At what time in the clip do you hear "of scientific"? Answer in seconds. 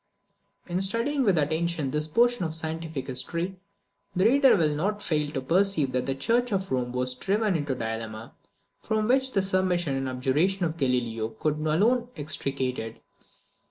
2.43-3.05